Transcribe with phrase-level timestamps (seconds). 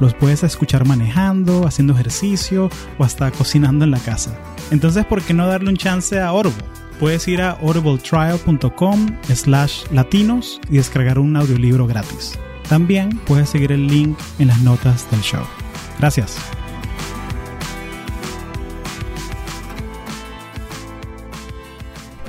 [0.00, 4.38] Los puedes escuchar manejando, haciendo ejercicio o hasta cocinando en la casa.
[4.70, 6.64] Entonces, ¿por qué no darle un chance a Audible?
[7.00, 12.38] Puedes ir a audibletrial.com slash latinos y descargar un audiolibro gratis.
[12.68, 15.44] También puedes seguir el link en las notas del show.
[15.98, 16.36] Gracias.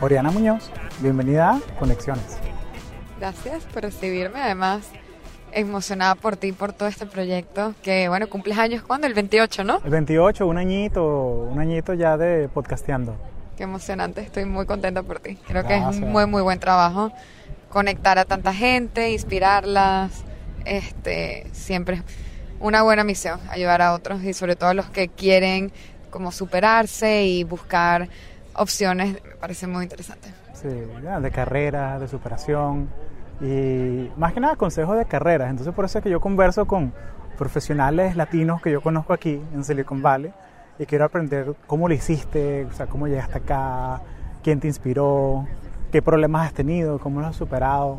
[0.02, 2.38] Oriana Muñoz, bienvenida a Conexiones.
[3.20, 4.92] Gracias por recibirme, además
[5.54, 9.82] emocionada por ti, por todo este proyecto, que bueno, cumples años cuando, el 28, ¿no?
[9.84, 11.06] El 28, un añito,
[11.52, 13.16] un añito ya de podcasteando.
[13.58, 15.38] Qué emocionante, estoy muy contenta por ti.
[15.48, 17.12] Creo que es un muy, muy buen trabajo
[17.70, 20.24] conectar a tanta gente, inspirarlas,
[20.66, 22.02] este, siempre
[22.60, 25.72] una buena misión, ayudar a otros y sobre todo a los que quieren
[26.10, 28.10] como superarse y buscar
[28.54, 30.30] opciones, me parece muy interesante.
[30.54, 32.90] Sí, de carrera, de superación
[33.42, 35.50] y más que nada consejos de carreras.
[35.50, 36.94] Entonces por eso es que yo converso con
[37.38, 40.34] profesionales latinos que yo conozco aquí en Silicon Valley
[40.78, 44.02] y quiero aprender cómo lo hiciste, o sea, cómo llegaste acá,
[44.44, 45.48] quién te inspiró,
[45.92, 47.98] qué problemas has tenido, cómo los has superado.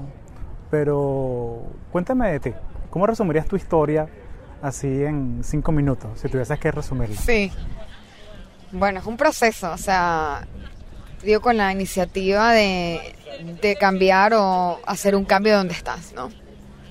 [0.70, 2.52] Pero cuéntame de ti,
[2.90, 4.06] ¿cómo resumirías tu historia
[4.62, 7.16] así en cinco minutos, si tuvieses que resumirla?
[7.16, 7.50] Sí.
[8.72, 10.46] Bueno, es un proceso, o sea,
[11.40, 13.14] con la iniciativa de,
[13.60, 16.30] de cambiar o hacer un cambio donde estás, ¿no?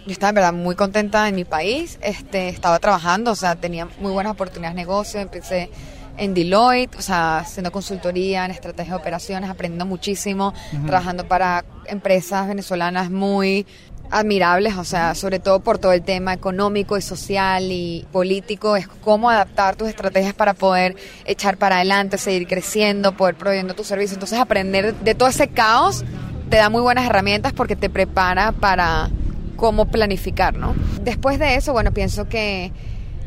[0.06, 3.88] Yo estaba en verdad muy contenta en mi país, este, estaba trabajando, o sea, tenía
[4.00, 5.70] muy buenas oportunidades de negocio, empecé
[6.18, 10.54] en Deloitte, o sea, haciendo consultoría en estrategia de operaciones, aprendiendo muchísimo,
[10.86, 13.66] trabajando para empresas venezolanas muy
[14.11, 18.87] admirables, o sea, sobre todo por todo el tema económico y social y político, es
[18.87, 24.15] cómo adaptar tus estrategias para poder echar para adelante, seguir creciendo, poder proveyendo tu servicio.
[24.15, 26.03] Entonces, aprender de todo ese caos
[26.49, 29.09] te da muy buenas herramientas porque te prepara para
[29.55, 30.73] cómo planificar, ¿no?
[31.02, 32.71] Después de eso, bueno, pienso que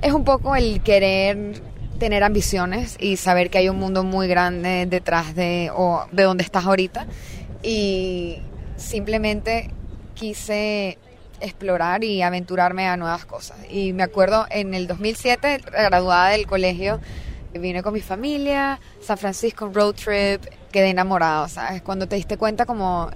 [0.00, 1.62] es un poco el querer
[1.98, 6.42] tener ambiciones y saber que hay un mundo muy grande detrás de, o de donde
[6.42, 7.06] estás ahorita
[7.62, 8.38] y
[8.76, 9.70] simplemente
[10.22, 10.98] quise
[11.40, 13.58] explorar y aventurarme a nuevas cosas.
[13.68, 17.00] Y me acuerdo en el 2007, graduada del colegio,
[17.52, 21.82] vine con mi familia, San Francisco road trip, quedé enamorada, ¿sabes?
[21.82, 23.10] Cuando te diste cuenta como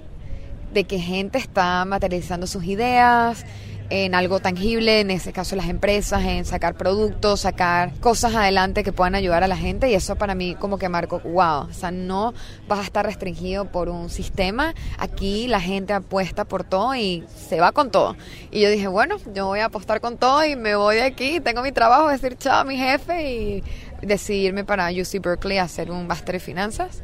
[0.73, 3.45] de que gente está materializando sus ideas,
[3.89, 8.91] en algo tangible, en ese caso las empresas, en sacar productos, sacar cosas adelante que
[8.91, 11.91] puedan ayudar a la gente y eso para mí como que marcó, wow, o sea,
[11.91, 12.33] no
[12.67, 17.59] vas a estar restringido por un sistema, aquí la gente apuesta por todo y se
[17.59, 18.15] va con todo.
[18.51, 21.39] Y yo dije, bueno, yo voy a apostar con todo y me voy de aquí,
[21.39, 23.63] tengo mi trabajo, decir chao a mi jefe y
[24.01, 27.01] decidirme para UC Berkeley a hacer un máster de finanzas.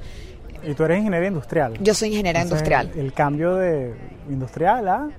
[0.66, 1.78] ¿Y tú eres ingeniera industrial?
[1.82, 2.92] Yo soy ingeniera industrial.
[2.96, 3.94] El cambio de
[4.30, 5.10] industrial a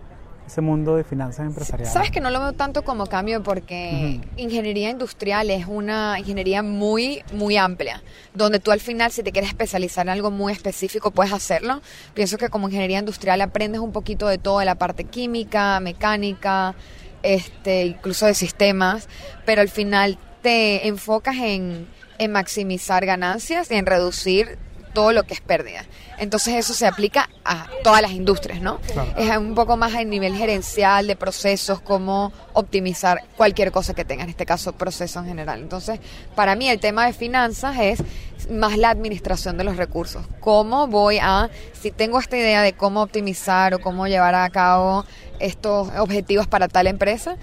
[0.47, 1.93] ese mundo de finanzas empresariales?
[1.93, 7.22] Sabes que no lo veo tanto como cambio porque ingeniería industrial es una ingeniería muy,
[7.32, 8.03] muy amplia,
[8.34, 11.81] donde tú al final si te quieres especializar en algo muy específico puedes hacerlo.
[12.15, 16.75] Pienso que como ingeniería industrial aprendes un poquito de todo, de la parte química, mecánica,
[17.22, 19.09] este, incluso de sistemas,
[19.44, 21.88] pero al final te enfocas en,
[22.19, 24.59] en maximizar ganancias y en reducir
[24.93, 25.84] todo lo que es pérdida.
[26.19, 28.81] Entonces eso se aplica a todas las industrias, ¿no?
[29.17, 34.25] Es un poco más a nivel gerencial de procesos, cómo optimizar cualquier cosa que tenga,
[34.25, 35.61] en este caso proceso en general.
[35.61, 36.01] Entonces,
[36.35, 38.03] para mí el tema de finanzas es
[38.51, 40.25] más la administración de los recursos.
[40.41, 45.05] ¿Cómo voy a, si tengo esta idea de cómo optimizar o cómo llevar a cabo
[45.41, 47.37] estos objetivos para tal empresa,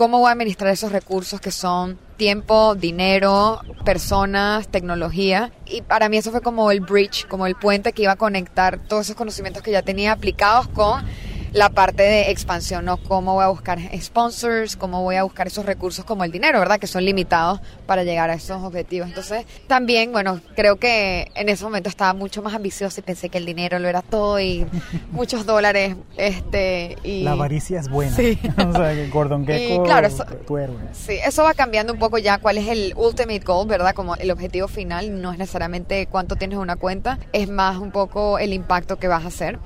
[0.00, 5.52] cómo voy a administrar esos recursos que son tiempo, dinero, personas, tecnología.
[5.66, 8.78] Y para mí eso fue como el bridge, como el puente que iba a conectar
[8.78, 11.04] todos esos conocimientos que ya tenía aplicados con
[11.52, 12.96] la parte de expansión, ¿no?
[12.98, 16.78] Cómo voy a buscar sponsors, cómo voy a buscar esos recursos como el dinero, ¿verdad?
[16.78, 19.08] Que son limitados para llegar a esos objetivos.
[19.08, 23.38] Entonces, también, bueno, creo que en ese momento estaba mucho más ambicioso y pensé que
[23.38, 24.66] el dinero lo era todo y
[25.12, 27.22] muchos dólares, este, y...
[27.22, 28.14] La avaricia es buena.
[28.14, 28.38] Sí.
[28.56, 30.08] o sea, que Gordon Gecko, claro,
[30.46, 30.76] tu héroe.
[30.92, 33.94] Sí, eso va cambiando un poco ya cuál es el ultimate goal, ¿verdad?
[33.94, 37.90] Como el objetivo final no es necesariamente cuánto tienes en una cuenta, es más un
[37.90, 39.58] poco el impacto que vas a hacer.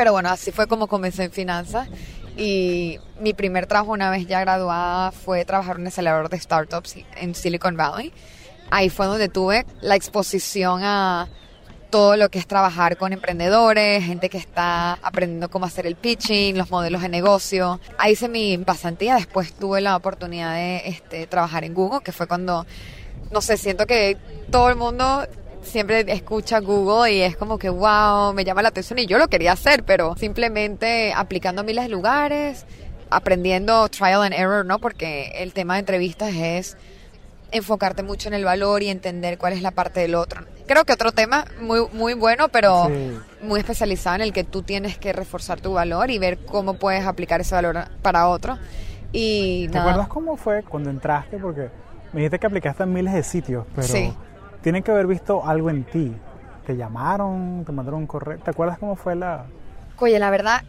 [0.00, 1.86] Pero bueno, así fue como comencé en finanzas.
[2.34, 6.96] Y mi primer trabajo una vez ya graduada fue trabajar en un acelerador de startups
[7.16, 8.10] en Silicon Valley.
[8.70, 11.28] ahí fue donde tuve la exposición a
[11.90, 16.56] todo lo que es trabajar con emprendedores, gente que está aprendiendo cómo hacer el pitching,
[16.56, 17.78] los modelos de negocio.
[17.98, 22.26] Ahí hice mi pasantía, después tuve la oportunidad de este, trabajar en Google, que fue
[22.26, 22.64] cuando,
[23.30, 24.16] no sé, siento que
[24.50, 25.26] todo el mundo
[25.62, 29.28] siempre escucha Google y es como que, wow, me llama la atención y yo lo
[29.28, 32.66] quería hacer, pero simplemente aplicando a miles de lugares,
[33.10, 34.78] aprendiendo trial and error, ¿no?
[34.78, 36.76] Porque el tema de entrevistas es
[37.52, 40.42] enfocarte mucho en el valor y entender cuál es la parte del otro.
[40.66, 42.88] Creo que otro tema muy muy bueno, pero
[43.42, 47.04] muy especializado en el que tú tienes que reforzar tu valor y ver cómo puedes
[47.06, 48.56] aplicar ese valor para otro.
[49.12, 51.38] Y ¿Te acuerdas cómo fue cuando entraste?
[51.38, 51.70] Porque
[52.12, 54.12] me dijiste que aplicaste en miles de sitios, pero sí.
[54.62, 56.12] Tienen que haber visto algo en ti.
[56.66, 57.64] ¿Te llamaron?
[57.64, 58.38] ¿Te mandaron un correo?
[58.38, 59.46] ¿Te acuerdas cómo fue la...?
[59.98, 60.62] Oye, la verdad,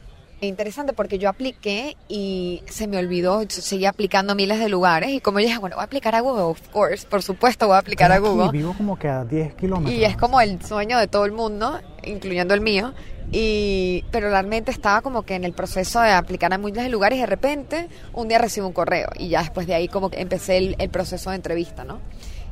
[0.47, 5.39] interesante porque yo apliqué y se me olvidó, seguí aplicando miles de lugares y como
[5.39, 8.11] yo dije, bueno, voy a aplicar a Google, of course, por supuesto voy a aplicar
[8.11, 8.51] a Google.
[8.51, 9.93] vivo como que a 10 kilómetros.
[9.95, 12.93] Y es como el sueño de todo el mundo, incluyendo el mío.
[13.33, 17.17] Y, pero realmente estaba como que en el proceso de aplicar a miles de lugares
[17.17, 20.19] y de repente un día recibo un correo y ya después de ahí como que
[20.19, 21.99] empecé el, el proceso de entrevista, ¿no?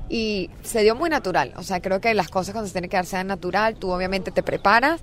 [0.09, 1.53] Y se dio muy natural.
[1.55, 4.31] O sea, creo que las cosas cuando se tienen que dar sean natural, tú obviamente
[4.31, 5.01] te preparas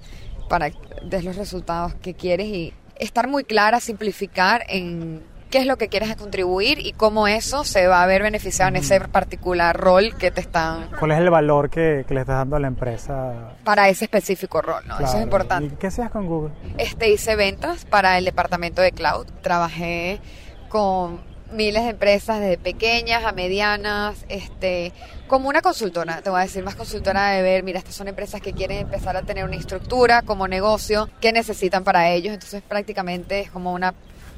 [0.49, 0.70] para
[1.05, 5.88] des los resultados que quieres y estar muy clara, simplificar en qué es lo que
[5.88, 10.31] quieres contribuir y cómo eso se va a ver beneficiado en ese particular rol que
[10.31, 10.91] te están...
[10.99, 13.55] ¿Cuál es el valor que, le estás dando a la empresa?
[13.64, 14.99] Para ese específico rol, ¿no?
[14.99, 15.75] Eso es importante.
[15.75, 16.52] ¿Y qué hacías con Google?
[16.79, 19.26] Este, hice ventas para el departamento de cloud.
[19.43, 20.20] Trabajé
[20.69, 21.20] con
[21.53, 24.93] miles de empresas, desde pequeñas a medianas, este,
[25.27, 28.41] como una consultora, te voy a decir, más consultora de ver, mira, estas son empresas
[28.41, 32.35] que quieren empezar a tener una estructura como negocio, ¿qué necesitan para ellos?
[32.35, 33.95] Entonces prácticamente es como una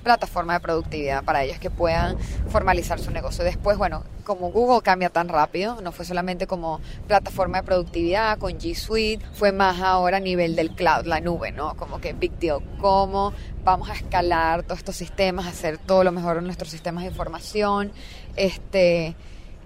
[0.09, 2.17] plataforma de productividad para ellos que puedan
[2.49, 3.45] formalizar su negocio.
[3.45, 8.53] Después, bueno, como Google cambia tan rápido, no fue solamente como plataforma de productividad con
[8.53, 11.77] G Suite, fue más ahora a nivel del cloud, la nube, ¿no?
[11.77, 13.35] Como que big deal, cómo
[13.65, 17.93] vamos a escalar todos estos sistemas, hacer todo lo mejor en nuestros sistemas de información,
[18.35, 19.15] este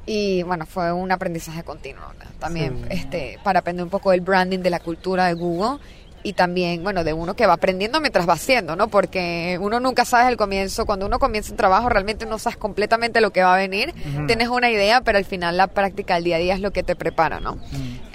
[0.05, 2.03] y bueno, fue un aprendizaje continuo
[2.41, 5.79] también este para aprender un poco del branding de la cultura de Google
[6.23, 8.89] y también, bueno, de uno que va aprendiendo mientras va haciendo, ¿no?
[8.89, 13.21] Porque uno nunca sabe al comienzo, cuando uno comienza un trabajo realmente no sabes completamente
[13.21, 13.93] lo que va a venir,
[14.27, 16.83] tienes una idea, pero al final la práctica del día a día es lo que
[16.83, 17.59] te prepara, ¿no?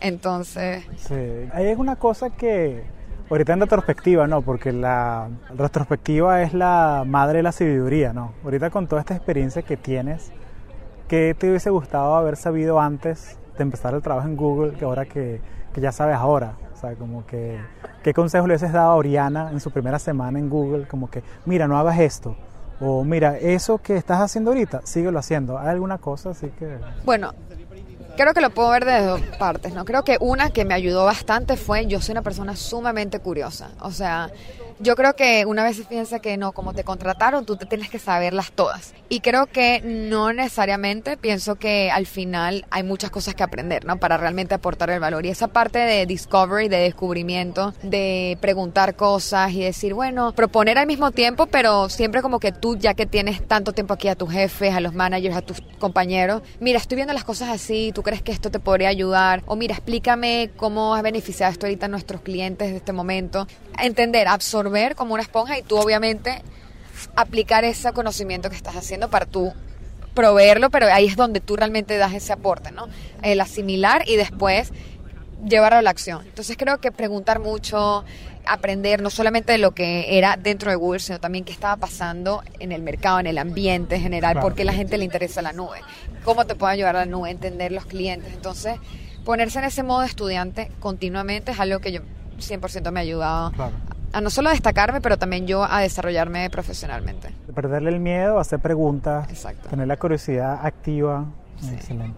[0.01, 0.85] Entonces...
[0.97, 1.15] Sí,
[1.51, 2.83] hay una cosa que
[3.29, 4.41] ahorita en retrospectiva, ¿no?
[4.41, 8.33] Porque la retrospectiva es la madre de la sabiduría, ¿no?
[8.43, 10.31] Ahorita con toda esta experiencia que tienes,
[11.07, 15.05] ¿qué te hubiese gustado haber sabido antes de empezar el trabajo en Google que ahora
[15.05, 15.41] que,
[15.73, 16.53] que ya sabes ahora?
[16.77, 17.59] O sea, como que,
[18.03, 20.87] ¿qué consejo le hubieses dado a Oriana en su primera semana en Google?
[20.87, 22.35] Como que, mira, no hagas esto.
[22.79, 25.57] O mira, eso que estás haciendo ahorita, síguelo haciendo.
[25.57, 26.77] ¿Hay alguna cosa así que...?
[27.03, 27.33] Bueno,
[28.15, 29.85] creo que lo puedo ver de dos partes, ¿no?
[29.85, 33.71] Creo que una que me ayudó bastante fue, yo soy una persona sumamente curiosa.
[33.81, 34.29] O sea,
[34.79, 37.89] yo creo que una vez se piensa que no, como te contrataron, tú te tienes
[37.89, 38.93] que saberlas todas.
[39.09, 43.97] Y creo que no necesariamente, pienso que al final hay muchas cosas que aprender, ¿no?
[43.97, 45.25] Para realmente aportar el valor.
[45.25, 50.87] Y esa parte de discovery, de descubrimiento, de preguntar cosas y decir, bueno, proponer al
[50.87, 54.31] mismo tiempo, pero siempre como que tú, ya que tienes tanto tiempo aquí a tus
[54.31, 58.21] jefes, a los managers, a tus compañeros, mira, estoy viendo las cosas así, tú crees
[58.21, 62.21] que esto te podría ayudar, o mira, explícame cómo has beneficiado esto ahorita a nuestros
[62.21, 63.47] clientes de este momento.
[63.79, 66.41] Entender, absorber ver como una esponja y tú obviamente
[67.15, 69.53] aplicar ese conocimiento que estás haciendo para tú
[70.13, 72.87] proveerlo, pero ahí es donde tú realmente das ese aporte, ¿no?
[73.21, 74.71] El asimilar y después
[75.45, 76.25] llevarlo a la acción.
[76.25, 78.03] Entonces creo que preguntar mucho,
[78.47, 82.43] aprender no solamente de lo que era dentro de Google, sino también qué estaba pasando
[82.59, 85.81] en el mercado, en el ambiente en general, porque la gente le interesa la nube,
[86.23, 88.33] cómo te puede ayudar la nube, entender los clientes.
[88.33, 88.77] Entonces,
[89.23, 92.01] ponerse en ese modo de estudiante continuamente es algo que yo
[92.39, 93.51] 100% me ha ayudado
[94.17, 97.29] a no solo destacarme, pero también yo a desarrollarme profesionalmente.
[97.53, 99.27] Perderle el miedo, hacer preguntas,
[99.69, 101.25] tener la curiosidad activa.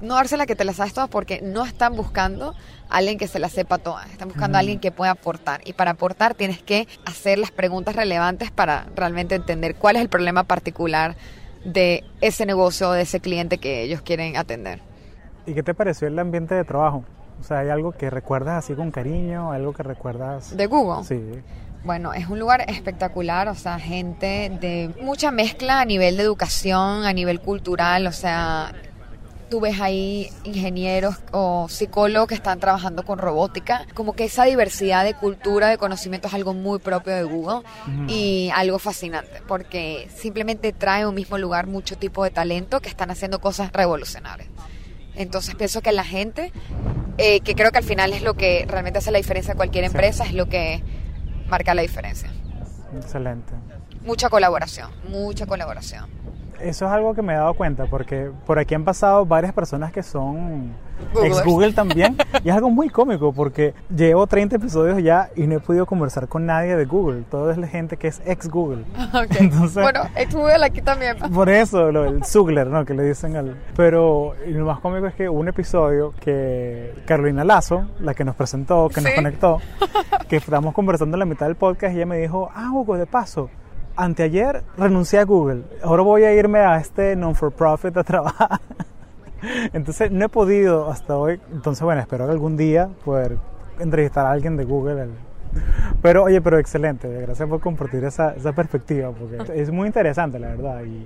[0.01, 2.53] No dársela que te la sabes todas porque no están buscando
[2.89, 5.62] a alguien que se la sepa todas, están buscando a alguien que pueda aportar.
[5.65, 10.10] Y para aportar tienes que hacer las preguntas relevantes para realmente entender cuál es el
[10.10, 11.15] problema particular
[11.65, 14.82] de ese negocio o de ese cliente que ellos quieren atender.
[15.46, 17.03] ¿Y qué te pareció el ambiente de trabajo?
[17.39, 19.51] O sea, ¿hay algo que recuerdas así con cariño?
[19.51, 20.56] ¿Algo que recuerdas?
[20.56, 21.06] ¿De Google?
[21.06, 21.41] Sí.
[21.83, 27.05] Bueno, es un lugar espectacular, o sea, gente de mucha mezcla a nivel de educación,
[27.05, 28.74] a nivel cultural, o sea,
[29.50, 35.05] tú ves ahí ingenieros o psicólogos que están trabajando con robótica, como que esa diversidad
[35.05, 37.62] de cultura, de conocimiento es algo muy propio de Google
[38.07, 42.89] y algo fascinante, porque simplemente trae a un mismo lugar mucho tipo de talento que
[42.89, 44.50] están haciendo cosas revolucionarias.
[45.15, 46.51] Entonces pienso que la gente,
[47.17, 49.86] eh, que creo que al final es lo que realmente hace la diferencia de cualquier
[49.86, 50.81] empresa, es lo que
[51.50, 52.29] marca la diferencia.
[52.96, 53.53] Excelente.
[54.01, 56.08] Mucha colaboración, mucha colaboración.
[56.62, 59.92] Eso es algo que me he dado cuenta porque por aquí han pasado varias personas
[59.92, 60.74] que son
[61.24, 65.56] ex Google también y es algo muy cómico porque llevo 30 episodios ya y no
[65.56, 67.24] he podido conversar con nadie de Google.
[67.30, 68.84] Todo es la gente que es ex Google.
[69.74, 71.18] bueno, ex Google aquí también.
[71.34, 72.86] Por eso, lo, el Zugler, ¿no?
[72.86, 73.56] Que le dicen al...
[73.75, 78.89] Pero lo más cómico es que un episodio que Carolina Lazo, la que nos presentó,
[78.89, 79.62] que nos conectó,
[80.28, 83.06] que estábamos conversando en la mitad del podcast y ella me dijo, ah, Hugo, de
[83.06, 83.50] paso,
[84.03, 85.63] anteayer renuncié a Google.
[85.84, 88.60] Ahora voy a irme a este non-for-profit a trabajar.
[89.74, 91.39] Entonces no he podido hasta hoy.
[91.51, 93.38] Entonces, bueno, espero que algún día poder
[93.79, 95.08] entrevistar a alguien de Google.
[96.01, 97.10] Pero, oye, pero excelente.
[97.22, 100.84] Gracias por compartir esa, esa perspectiva, porque es muy interesante, la verdad.
[100.84, 101.06] Y,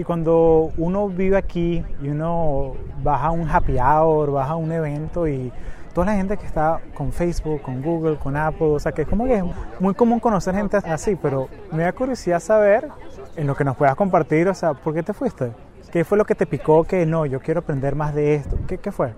[0.00, 5.52] y cuando uno vive aquí y uno baja un happy hour, baja un evento y
[5.94, 9.08] toda la gente que está con Facebook, con Google, con Apple, o sea que es
[9.08, 9.44] como que es
[9.80, 12.88] muy común conocer gente así, pero me da curiosidad saber
[13.36, 15.52] en lo que nos puedas compartir, o sea, ¿por qué te fuiste?
[15.92, 18.58] ¿Qué fue lo que te picó que no, yo quiero aprender más de esto?
[18.66, 19.14] ¿Qué, qué fue?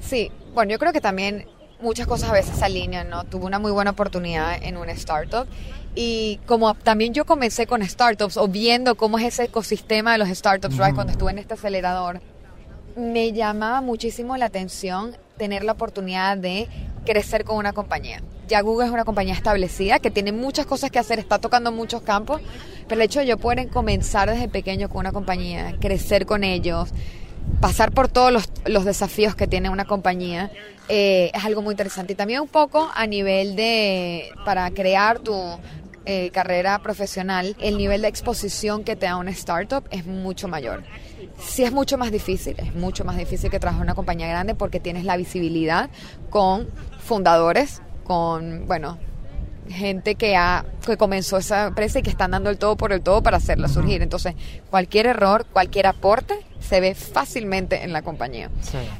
[0.00, 1.46] Sí, bueno, yo creo que también
[1.80, 3.24] muchas cosas a veces se alinean, ¿no?
[3.24, 5.46] Tuve una muy buena oportunidad en una startup
[5.94, 10.28] y como también yo comencé con startups o viendo cómo es ese ecosistema de los
[10.28, 12.20] startups, right, cuando estuve en este acelerador,
[12.96, 16.68] me llamaba muchísimo la atención tener la oportunidad de
[17.04, 18.20] crecer con una compañía.
[18.48, 22.02] Ya Google es una compañía establecida que tiene muchas cosas que hacer, está tocando muchos
[22.02, 22.40] campos,
[22.88, 26.90] pero el hecho de yo poder comenzar desde pequeño con una compañía, crecer con ellos,
[27.60, 30.50] pasar por todos los, desafíos que tiene una compañía,
[30.88, 32.12] eh, es algo muy interesante.
[32.12, 35.34] Y también un poco a nivel de, para crear tu
[36.04, 40.84] eh, carrera profesional, el nivel de exposición que te da una startup es mucho mayor
[41.38, 44.54] sí es mucho más difícil, es mucho más difícil que trabajar en una compañía grande
[44.54, 45.90] porque tienes la visibilidad
[46.30, 48.98] con fundadores, con, bueno,
[49.68, 53.02] gente que ha que comenzó esa empresa y que están dando el todo por el
[53.02, 54.02] todo para hacerla surgir.
[54.02, 54.34] Entonces,
[54.70, 58.50] cualquier error, cualquier aporte se ve fácilmente en la compañía.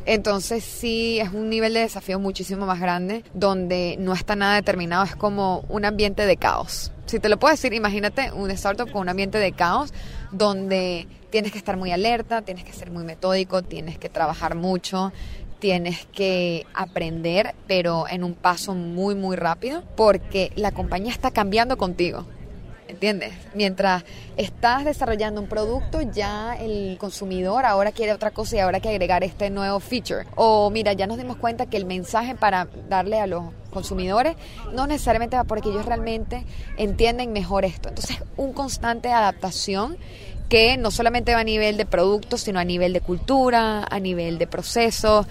[0.04, 5.04] Entonces, sí es un nivel de desafío muchísimo más grande donde no está nada determinado,
[5.04, 6.92] es como un ambiente de caos.
[7.06, 9.94] Si te lo puedo decir, imagínate un startup con un ambiente de caos
[10.32, 15.12] donde tienes que estar muy alerta, tienes que ser muy metódico, tienes que trabajar mucho,
[15.58, 21.76] tienes que aprender, pero en un paso muy, muy rápido, porque la compañía está cambiando
[21.76, 22.24] contigo.
[22.88, 23.34] ¿Entiendes?
[23.52, 24.04] Mientras
[24.38, 28.88] estás desarrollando un producto, ya el consumidor ahora quiere otra cosa y ahora hay que
[28.88, 30.24] agregar este nuevo feature.
[30.36, 34.36] O mira, ya nos dimos cuenta que el mensaje para darle a los consumidores
[34.72, 36.46] no necesariamente va porque ellos realmente
[36.78, 37.90] entienden mejor esto.
[37.90, 39.98] Entonces, un constante adaptación
[40.48, 44.38] que no solamente va a nivel de productos, sino a nivel de cultura, a nivel
[44.38, 45.26] de procesos.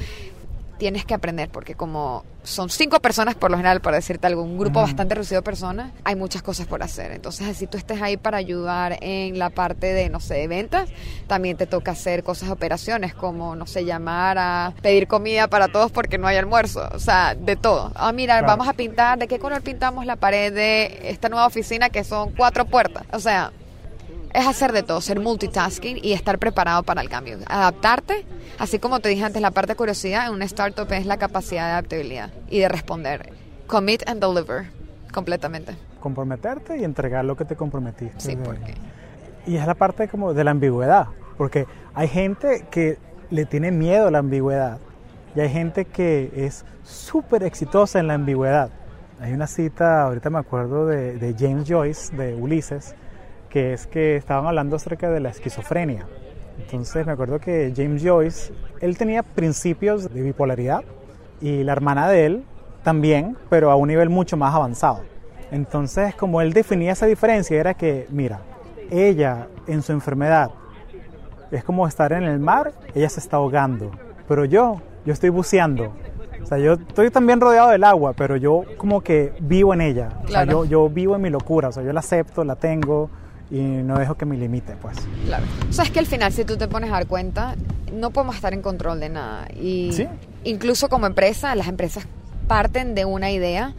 [0.77, 4.57] Tienes que aprender, porque como son cinco personas por lo general, para decirte algo, un
[4.57, 7.12] grupo bastante reducido de personas, hay muchas cosas por hacer.
[7.12, 10.89] Entonces, si tú estés ahí para ayudar en la parte de, no sé, de ventas,
[11.27, 15.91] también te toca hacer cosas operaciones, como, no sé, llamar a pedir comida para todos
[15.91, 16.88] porque no hay almuerzo.
[16.93, 17.91] O sea, de todo.
[17.95, 21.89] Ah, mira, vamos a pintar, ¿de qué color pintamos la pared de esta nueva oficina
[21.89, 23.05] que son cuatro puertas?
[23.13, 23.51] O sea,
[24.35, 27.37] es hacer de todo, ser multitasking y estar preparado para el cambio.
[27.47, 28.25] Adaptarte,
[28.59, 31.65] así como te dije antes, la parte de curiosidad en una startup es la capacidad
[31.65, 33.31] de adaptabilidad y de responder.
[33.67, 34.65] Commit and deliver,
[35.13, 35.75] completamente.
[36.01, 38.19] Comprometerte y entregar lo que te comprometiste.
[38.19, 38.75] Sí, porque...
[39.47, 42.97] Y es la parte como de la ambigüedad, porque hay gente que
[43.29, 44.79] le tiene miedo a la ambigüedad
[45.35, 48.69] y hay gente que es súper exitosa en la ambigüedad.
[49.19, 52.95] Hay una cita, ahorita me acuerdo de, de James Joyce, de Ulises,
[53.55, 56.05] que es que estaban hablando acerca de la esquizofrenia.
[56.59, 60.83] Entonces me acuerdo que James Joyce, él tenía principios de bipolaridad
[61.39, 62.43] y la hermana de él
[62.83, 65.03] también, pero a un nivel mucho más avanzado.
[65.51, 68.41] Entonces como él definía esa diferencia era que, mira,
[68.91, 70.51] ella en su enfermedad
[71.50, 73.89] es como estar en el mar, ella se está ahogando,
[74.27, 75.93] pero yo, yo estoy buceando.
[76.43, 80.09] O sea, yo estoy también rodeado del agua, pero yo como que vivo en ella.
[80.25, 83.09] O sea, yo, yo vivo en mi locura, o sea, yo la acepto, la tengo,
[83.51, 84.97] y no dejo que me limite, pues.
[85.25, 85.45] Claro.
[85.69, 87.55] O sea, es que al final, si tú te pones a dar cuenta,
[87.93, 89.47] no podemos estar en control de nada.
[89.55, 90.07] Y ¿Sí?
[90.43, 92.07] incluso como empresa, las empresas
[92.47, 93.73] parten de una idea,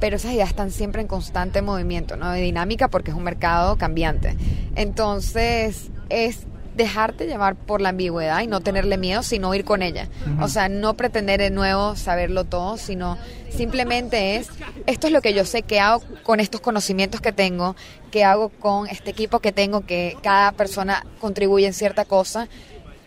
[0.00, 2.30] pero esas ideas están siempre en constante movimiento, ¿no?
[2.30, 4.36] De dinámica porque es un mercado cambiante.
[4.74, 10.08] Entonces, es dejarte llevar por la ambigüedad y no tenerle miedo, sino ir con ella.
[10.40, 13.18] O sea, no pretender de nuevo saberlo todo, sino
[13.50, 14.48] simplemente es,
[14.86, 17.76] esto es lo que yo sé que hago con estos conocimientos que tengo,
[18.10, 22.48] que hago con este equipo que tengo, que cada persona contribuye en cierta cosa.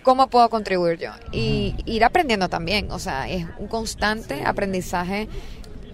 [0.04, 1.12] ¿Cómo puedo contribuir yo?
[1.32, 5.28] Y ir aprendiendo también, o sea, es un constante aprendizaje.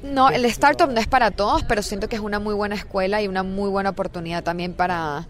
[0.03, 3.21] No, el startup no es para todos, pero siento que es una muy buena escuela
[3.21, 5.27] y una muy buena oportunidad también para,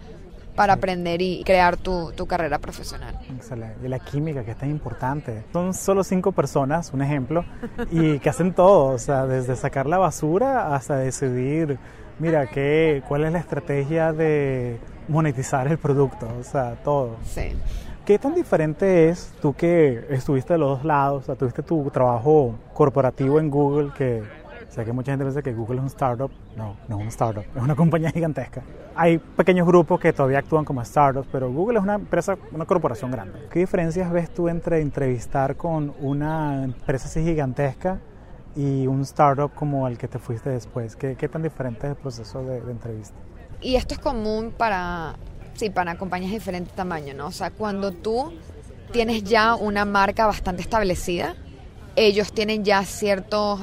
[0.55, 3.17] para aprender y crear tu, tu, carrera profesional.
[3.35, 3.85] Excelente.
[3.85, 5.43] Y la química, que es tan importante.
[5.53, 7.45] Son solo cinco personas, un ejemplo,
[7.91, 11.77] y que hacen todo, o sea, desde sacar la basura hasta decidir,
[12.19, 16.27] mira, ¿qué, ¿cuál es la estrategia de monetizar el producto?
[16.39, 17.17] O sea, todo.
[17.25, 17.53] Sí.
[18.05, 21.89] ¿Qué tan diferente es tú que estuviste de los dos lados, o sea, tuviste tu
[21.91, 24.23] trabajo corporativo en Google que
[24.71, 26.31] Sé que mucha gente piensa que Google es un startup.
[26.55, 28.63] No, no es un startup, es una compañía gigantesca.
[28.95, 33.11] Hay pequeños grupos que todavía actúan como startups, pero Google es una empresa, una corporación
[33.11, 33.47] grande.
[33.51, 37.99] ¿Qué diferencias ves tú entre entrevistar con una empresa así gigantesca
[38.55, 40.95] y un startup como el que te fuiste después?
[40.95, 43.17] ¿Qué, qué tan diferente es el proceso de, de entrevista?
[43.59, 45.15] Y esto es común para,
[45.53, 47.27] sí, para compañías de diferente tamaño, ¿no?
[47.27, 48.31] O sea, cuando tú
[48.93, 51.35] tienes ya una marca bastante establecida,
[51.97, 53.59] ellos tienen ya ciertos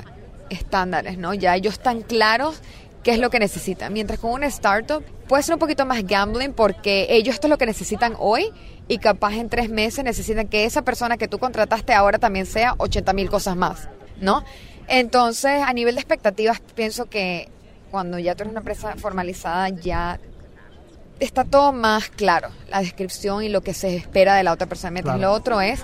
[0.50, 1.34] estándares, ¿no?
[1.34, 2.60] Ya ellos están claros
[3.02, 3.92] qué es lo que necesitan.
[3.92, 7.58] Mientras con una startup puede ser un poquito más gambling porque ellos esto es lo
[7.58, 8.50] que necesitan hoy
[8.88, 12.74] y capaz en tres meses necesitan que esa persona que tú contrataste ahora también sea
[12.78, 13.88] 80 mil cosas más,
[14.20, 14.44] ¿no?
[14.88, 17.50] Entonces, a nivel de expectativas, pienso que
[17.90, 20.18] cuando ya tú eres una empresa formalizada ya
[21.20, 24.92] está todo más claro, la descripción y lo que se espera de la otra persona.
[24.92, 25.82] Mientras lo otro es,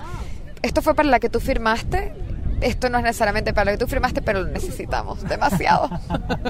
[0.61, 2.13] esto fue para la que tú firmaste,
[2.61, 5.89] esto no es necesariamente para lo que tú firmaste, pero lo necesitamos demasiado.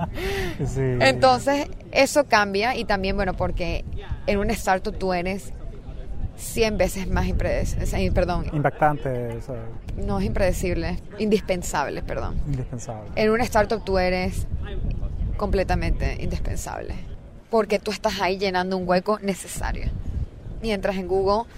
[0.77, 3.85] Entonces, eso cambia y también, bueno, porque
[4.27, 5.53] en un startup tú eres
[6.37, 8.45] 100 veces más impredecible, perdón.
[8.53, 9.39] Impactante.
[9.97, 12.35] No es impredecible, indispensable, perdón.
[12.47, 13.09] Indispensable.
[13.15, 14.47] En un startup tú eres
[15.37, 16.95] completamente indispensable,
[17.49, 19.89] porque tú estás ahí llenando un hueco necesario.
[20.61, 21.49] Mientras en Google,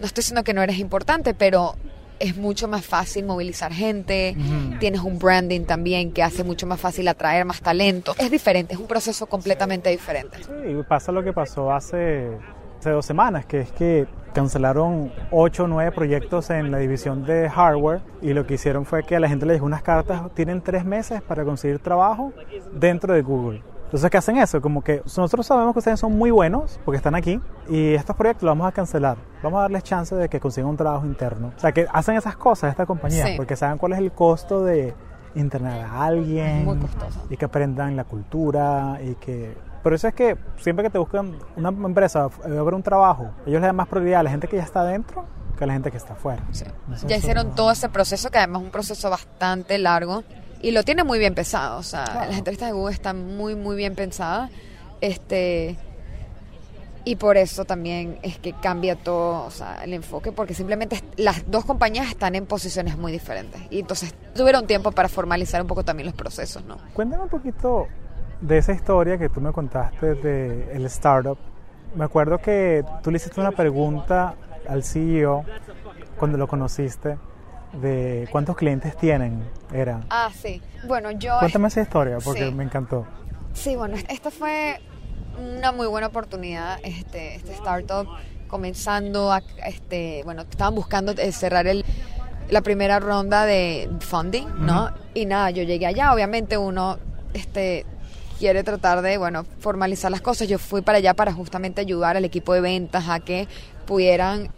[0.00, 1.76] no estoy diciendo que no eres importante, pero
[2.22, 4.36] es mucho más fácil movilizar gente,
[4.78, 8.14] tienes un branding también que hace mucho más fácil atraer más talento.
[8.18, 10.38] Es diferente, es un proceso completamente diferente.
[10.38, 12.28] Sí, pasa lo que pasó hace,
[12.78, 17.50] hace dos semanas, que es que cancelaron ocho o nueve proyectos en la división de
[17.50, 20.62] hardware y lo que hicieron fue que a la gente le llegó unas cartas, tienen
[20.62, 22.32] tres meses para conseguir trabajo
[22.72, 23.62] dentro de Google.
[23.92, 24.62] Entonces, ¿qué hacen eso?
[24.62, 28.44] Como que nosotros sabemos que ustedes son muy buenos porque están aquí y estos proyectos
[28.44, 29.18] los vamos a cancelar.
[29.42, 31.52] Vamos a darles chance de que consigan un trabajo interno.
[31.54, 34.94] O sea, que hacen esas cosas esta compañía porque saben cuál es el costo de
[35.34, 36.64] internar a alguien.
[36.64, 37.20] Muy costoso.
[37.28, 39.54] Y que aprendan la cultura y que...
[39.82, 43.66] Por eso es que siempre que te buscan una empresa, ver un trabajo, ellos le
[43.66, 45.26] dan más prioridad a la gente que ya está adentro
[45.58, 46.42] que a la gente que está afuera.
[46.52, 46.64] Sí.
[47.06, 50.24] Ya hicieron todo ese proceso, que además es un proceso bastante largo
[50.62, 51.78] y lo tiene muy bien pensado.
[51.78, 54.50] O sea, las entrevistas de Google están muy, muy bien pensadas.
[55.00, 55.76] Este,
[57.04, 61.50] y por eso también es que cambia todo o sea, el enfoque, porque simplemente las
[61.50, 63.60] dos compañías están en posiciones muy diferentes.
[63.70, 66.78] Y entonces tuvieron tiempo para formalizar un poco también los procesos, ¿no?
[66.94, 67.88] Cuéntame un poquito
[68.40, 71.38] de esa historia que tú me contaste de el startup.
[71.96, 74.36] Me acuerdo que tú le hiciste una pregunta
[74.68, 75.44] al CEO
[76.16, 77.18] cuando lo conociste
[77.72, 80.00] de cuántos clientes tienen, era.
[80.10, 80.60] Ah, sí.
[80.86, 81.38] Bueno, yo...
[81.38, 83.06] Cuéntame esa historia, porque me encantó.
[83.54, 84.80] Sí, bueno, esta fue
[85.38, 88.06] una muy buena oportunidad, este, este startup
[88.48, 91.84] comenzando a, este, bueno, estaban buscando eh, cerrar el,
[92.50, 94.90] la primera ronda de funding, ¿no?
[95.14, 96.98] Y nada, yo llegué allá, obviamente uno,
[97.32, 97.86] este,
[98.38, 100.48] quiere tratar de, bueno, formalizar las cosas.
[100.48, 103.48] Yo fui para allá para justamente ayudar al equipo de ventas a que
[103.86, 104.50] pudieran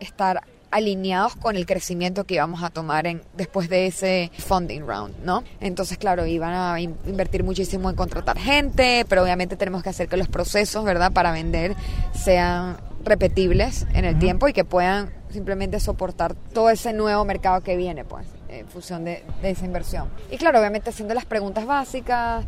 [0.00, 5.14] estar alineados con el crecimiento que íbamos a tomar en, después de ese funding round,
[5.24, 5.44] ¿no?
[5.60, 10.16] Entonces, claro, iban a invertir muchísimo en contratar gente, pero obviamente tenemos que hacer que
[10.16, 11.74] los procesos, ¿verdad?, para vender
[12.14, 17.76] sean repetibles en el tiempo y que puedan simplemente soportar todo ese nuevo mercado que
[17.76, 20.08] viene, pues, en función de, de esa inversión.
[20.30, 22.44] Y claro, obviamente haciendo las preguntas básicas,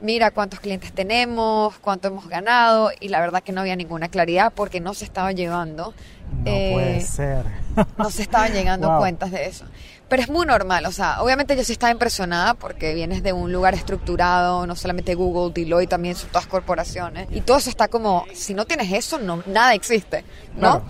[0.00, 4.52] mira cuántos clientes tenemos, cuánto hemos ganado, y la verdad que no había ninguna claridad
[4.54, 5.94] porque no se estaba llevando.
[6.38, 7.44] No puede eh, ser.
[7.98, 9.64] no se estaban llegando cuentas de eso.
[10.08, 13.50] Pero es muy normal, o sea, obviamente yo sí estaba impresionada porque vienes de un
[13.50, 18.26] lugar estructurado, no solamente Google, Deloitte, también son todas corporaciones, y todo eso está como,
[18.34, 20.22] si no tienes eso, no, nada existe,
[20.54, 20.82] ¿no?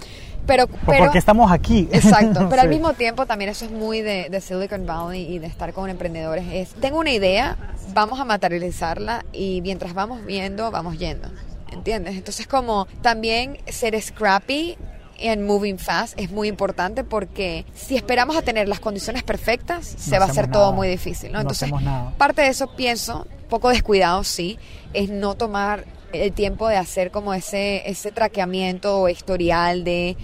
[0.44, 1.88] Pero, pero, porque estamos aquí.
[1.92, 5.46] Exacto, pero al mismo tiempo también eso es muy de, de, Silicon Valley y de
[5.46, 6.44] estar con emprendedores.
[6.52, 7.56] Es, tengo una idea,
[7.94, 11.28] vamos a materializarla y mientras vamos viendo, vamos yendo.
[11.70, 12.16] ¿Entiendes?
[12.16, 14.76] Entonces como también ser scrappy
[15.22, 20.18] en moving fast es muy importante porque si esperamos a tener las condiciones perfectas, se
[20.18, 21.40] va a hacer todo muy difícil, ¿no?
[21.40, 21.70] Entonces,
[22.18, 24.58] parte de eso pienso, poco descuidado sí,
[24.92, 30.16] es no tomar el tiempo de hacer como ese ese traqueamiento o historial de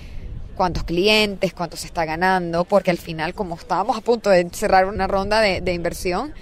[0.55, 4.87] cuántos clientes, cuánto se está ganando, porque al final, como estábamos a punto de cerrar
[4.87, 6.35] una ronda de, de inversión,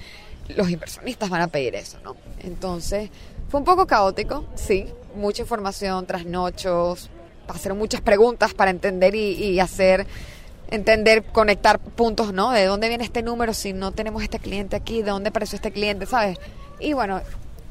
[0.49, 2.17] los inversionistas van a pedir eso, ¿no?
[2.41, 3.11] Entonces,
[3.49, 7.11] fue un poco caótico, sí, mucha información, trasnochos,
[7.49, 10.07] hacer muchas preguntas para entender y, y hacer
[10.71, 12.51] entender, conectar puntos, ¿no?
[12.51, 15.71] De dónde viene este número si no tenemos este cliente aquí, de dónde apareció este
[15.71, 16.39] cliente, ¿sabes?
[16.81, 17.21] Y bueno,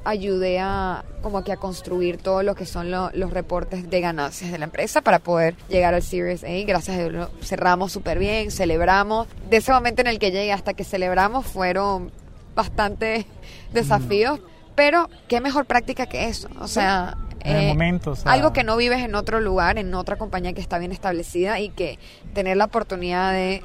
[0.06, 4.52] ayudé a como que a construir todo lo que son lo- los reportes de ganancias
[4.52, 6.48] de la empresa para poder llegar al Series A.
[6.66, 9.28] Gracias a Dios lo cerramos súper bien, celebramos.
[9.50, 12.12] De ese momento en el que llegué hasta que celebramos fueron
[12.56, 13.26] bastante
[13.74, 14.40] desafíos,
[14.76, 16.48] pero qué mejor práctica que eso.
[16.62, 19.78] O sea, En el eh, momento, o sea- algo que no vives en otro lugar,
[19.78, 22.00] en otra compañía que está bien establecida y que
[22.34, 23.64] tener la oportunidad de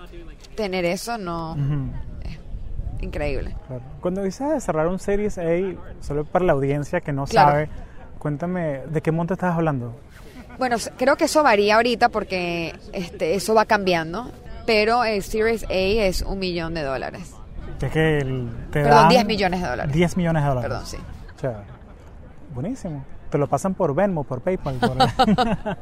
[0.55, 1.57] tener eso no
[2.25, 3.55] es increíble.
[3.67, 3.83] claro.
[4.01, 5.43] Cuando dices de cerrar un Series A,
[6.01, 7.51] solo para la audiencia que no Claro.
[7.53, 7.69] sabe,
[8.19, 9.97] cuéntame, ¿de qué monto estás hablando?
[10.59, 14.31] Bueno, creo que eso varía ahorita porque este, eso va cambiando,
[14.67, 17.33] pero el Series A es un millón de dólares.
[17.79, 19.93] Que es que el- te Perdón, dan 10 millones de dólares.
[19.95, 20.69] 10 millones de dólares.
[20.71, 20.97] Perdón, sí.
[21.41, 21.61] Chévere.
[22.55, 23.03] Buenísimo.
[23.31, 24.77] Te lo pasan por Venmo, por PayPal.
[24.77, 24.91] Por...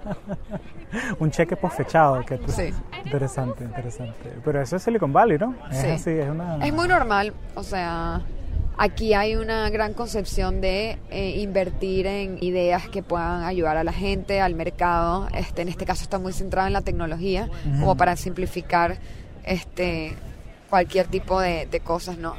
[1.18, 2.24] un cheque posfechado.
[2.24, 2.70] Que Sí.
[3.04, 4.32] Interesante, interesante.
[4.44, 5.54] Pero eso es Silicon Valley, ¿no?
[5.70, 5.86] Es Sí.
[5.88, 6.64] así, es una...
[6.64, 8.20] Es muy normal, o sea,
[8.76, 13.92] aquí hay una gran concepción de eh, invertir en ideas que puedan ayudar a la
[13.92, 15.28] gente, al mercado.
[15.34, 17.48] Este, en este caso está muy centrado en la tecnología,
[17.80, 18.96] como para simplificar
[19.44, 20.14] este
[20.68, 22.34] cualquier tipo de, de cosas, ¿no?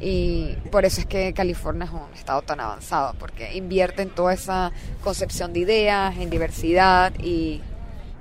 [0.00, 4.32] Y por eso es que California es un estado tan avanzado, porque invierte en toda
[4.32, 7.62] esa concepción de ideas, en diversidad y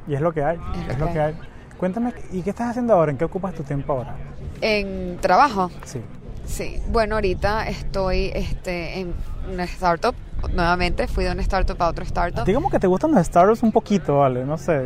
[0.07, 0.57] Y es lo que hay,
[0.89, 1.36] es, lo que hay.
[1.77, 3.12] Cuéntame, ¿y qué estás haciendo ahora?
[3.12, 4.15] ¿En qué ocupas tu tiempo ahora?
[4.62, 5.69] en trabajo.
[5.83, 5.99] Sí.
[6.45, 9.13] Sí, bueno, ahorita estoy este, en
[9.51, 10.13] una startup,
[10.53, 12.45] nuevamente fui de una startup a otra startup.
[12.45, 14.43] Digamos que te gustan los startups un poquito, ¿vale?
[14.45, 14.82] No sé.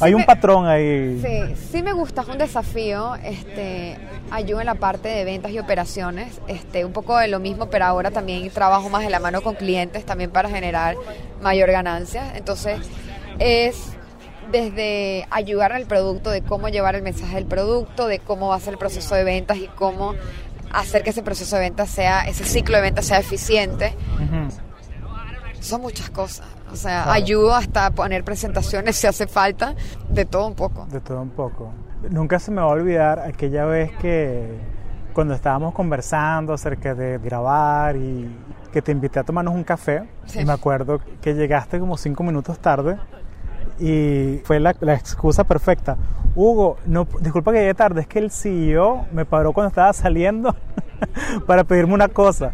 [0.00, 1.20] hay un patrón ahí.
[1.20, 3.98] Sí, sí me gusta, es un desafío, este,
[4.30, 7.86] ayudo en la parte de ventas y operaciones, este, un poco de lo mismo, pero
[7.86, 10.94] ahora también trabajo más de la mano con clientes también para generar
[11.42, 12.36] mayor ganancia.
[12.36, 12.78] Entonces,
[13.38, 13.96] es
[14.50, 18.60] desde ayudar al producto, de cómo llevar el mensaje del producto, de cómo va a
[18.60, 20.14] ser el proceso de ventas y cómo
[20.72, 23.94] hacer que ese proceso de ventas sea, ese ciclo de ventas sea eficiente.
[25.60, 26.46] Son muchas cosas.
[26.72, 27.10] O sea, Claro.
[27.12, 29.74] ayudo hasta a poner presentaciones si hace falta,
[30.08, 30.86] de todo un poco.
[30.90, 31.72] De todo un poco.
[32.10, 34.48] Nunca se me va a olvidar aquella vez que
[35.12, 38.34] cuando estábamos conversando acerca de grabar y
[38.72, 40.40] que te invité a tomarnos un café, Sí.
[40.40, 42.96] y me acuerdo que llegaste como cinco minutos tarde
[43.80, 45.96] y fue la, la excusa perfecta.
[46.34, 50.54] Hugo, no, disculpa que llegué tarde, es que el CEO me paró cuando estaba saliendo
[51.46, 52.52] para pedirme una cosa.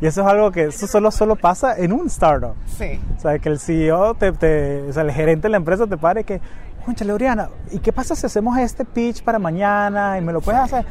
[0.00, 2.54] Y eso es algo que eso solo, solo pasa en un startup.
[2.66, 3.00] Sí.
[3.16, 5.96] O sea, que el CEO, te, te- o sea, el gerente de la empresa te
[5.96, 6.40] pare que,
[6.84, 10.60] concha, Oriana, ¿y qué pasa si hacemos este pitch para mañana y me lo puedes
[10.60, 10.84] hacer?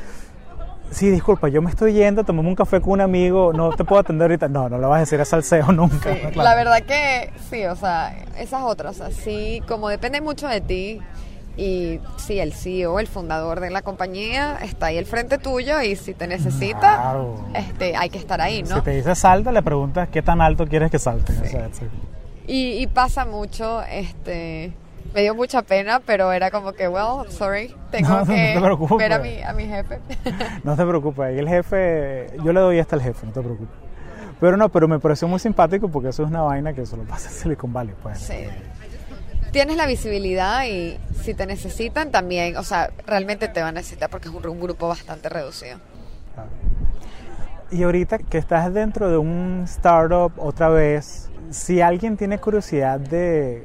[0.92, 4.00] Sí, disculpa, yo me estoy yendo, tomamos un café con un amigo, no te puedo
[4.00, 4.48] atender ahorita.
[4.48, 6.14] No, no le vas a decir eso al CEO nunca.
[6.14, 6.44] Sí, claro.
[6.44, 11.02] La verdad que sí, o sea, esas otras, así como depende mucho de ti
[11.58, 15.96] y sí, el CEO, el fundador de la compañía está ahí al frente tuyo y
[15.96, 17.46] si te necesita, Claro.
[17.54, 18.76] este, hay que estar ahí, ¿no?
[18.78, 21.34] Si te dice salta, le preguntas qué tan alto quieres que salte.
[21.34, 21.86] O sea, sí.
[22.48, 24.72] Y, y pasa mucho, este,
[25.16, 28.96] me dio mucha pena, pero era como que, well, sorry, tengo No, no que te
[28.98, 30.00] ver a mi, a mi jefe.
[30.64, 33.76] No te preocupes, el jefe, yo le doy hasta el jefe, no te preocupes.
[34.42, 37.30] Pero no, pero me pareció muy simpático porque eso es una vaina que solo pasa
[37.30, 37.96] en Silicon Valley.
[38.04, 38.20] Pues.
[38.20, 38.34] Sí.
[39.52, 44.10] Tienes la visibilidad y si te necesitan también, o sea, realmente te van a necesitar
[44.10, 45.78] porque es un, un grupo bastante reducido.
[46.34, 46.50] Claro.
[47.72, 53.64] Y ahorita que estás dentro de un startup otra vez, si alguien tiene curiosidad de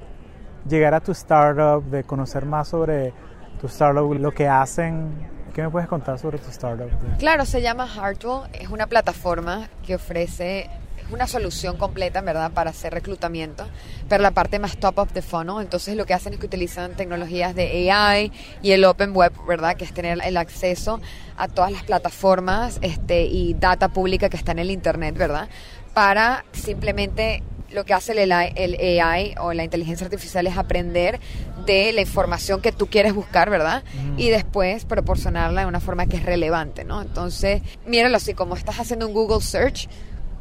[0.68, 3.12] llegar a tu startup, de conocer más sobre
[3.60, 6.90] tu startup, lo que hacen, ¿qué me puedes contar sobre tu startup?
[7.18, 10.70] Claro, se llama Heartwell, es una plataforma que ofrece
[11.12, 13.66] una solución completa, verdad, para hacer reclutamiento,
[14.08, 16.94] pero la parte más top of the funnel, entonces lo que hacen es que utilizan
[16.94, 19.76] tecnologías de AI y el Open Web, ¿verdad?
[19.76, 21.00] Que es tener el acceso
[21.36, 25.48] a todas las plataformas este, y data pública que está en el Internet, ¿verdad?
[25.94, 27.42] Para simplemente
[27.72, 31.20] lo que hace el AI, el AI o la inteligencia artificial es aprender
[31.66, 33.83] de la información que tú quieres buscar, ¿verdad?
[34.16, 37.02] Y después proporcionarla de una forma que es relevante, ¿no?
[37.02, 39.88] Entonces, míralo así, como estás haciendo un Google Search,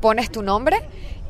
[0.01, 0.77] pones tu nombre